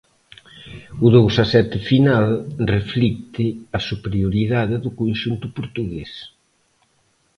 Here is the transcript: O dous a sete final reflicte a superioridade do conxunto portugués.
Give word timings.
O 1.05 1.07
dous 1.15 1.33
a 1.43 1.45
sete 1.53 1.77
final 1.89 2.25
reflicte 2.75 3.45
a 3.77 3.79
superioridade 3.89 4.75
do 4.83 4.91
conxunto 4.99 5.47
portugués. 5.57 6.11